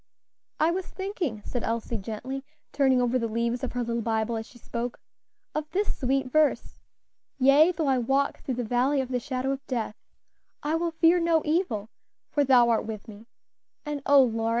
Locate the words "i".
0.59-0.71, 7.85-7.99, 10.63-10.73